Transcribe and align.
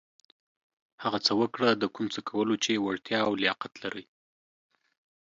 هغه 1.03 1.19
څه 1.25 1.33
وکړه 1.41 1.69
د 1.73 1.83
کوم 1.95 2.07
څه 2.15 2.21
کولو 2.29 2.55
چې 2.63 2.81
وړتېا 2.85 3.19
او 3.27 3.33
لياقت 3.41 3.73
لرٸ. 3.83 3.95